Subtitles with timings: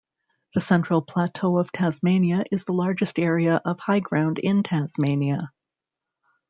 [0.55, 5.51] The Central Plateau of Tasmania is the largest area of high ground in Tasmania.